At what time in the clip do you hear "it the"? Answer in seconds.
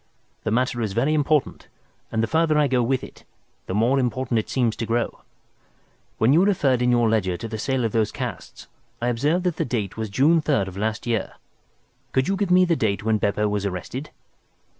3.03-3.75